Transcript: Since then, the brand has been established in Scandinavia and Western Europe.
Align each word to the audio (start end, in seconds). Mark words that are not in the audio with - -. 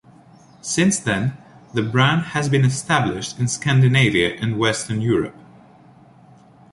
Since 0.63 0.97
then, 0.99 1.37
the 1.75 1.83
brand 1.83 2.23
has 2.29 2.49
been 2.49 2.65
established 2.65 3.37
in 3.37 3.47
Scandinavia 3.47 4.29
and 4.41 4.57
Western 4.57 4.99
Europe. 4.99 5.35